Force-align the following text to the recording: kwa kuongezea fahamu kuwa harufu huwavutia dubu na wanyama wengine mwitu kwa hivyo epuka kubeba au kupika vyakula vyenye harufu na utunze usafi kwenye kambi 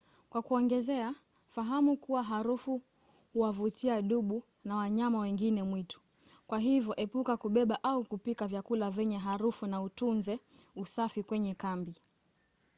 kwa 0.29 0.41
kuongezea 0.41 1.15
fahamu 1.49 1.97
kuwa 1.97 2.23
harufu 2.23 2.81
huwavutia 3.33 4.01
dubu 4.01 4.43
na 4.65 4.75
wanyama 4.75 5.19
wengine 5.19 5.63
mwitu 5.63 6.01
kwa 6.47 6.59
hivyo 6.59 6.93
epuka 6.99 7.37
kubeba 7.37 7.83
au 7.83 8.03
kupika 8.05 8.47
vyakula 8.47 8.91
vyenye 8.91 9.17
harufu 9.17 9.67
na 9.67 9.81
utunze 9.81 10.39
usafi 10.75 11.23
kwenye 11.23 11.55
kambi 11.55 11.95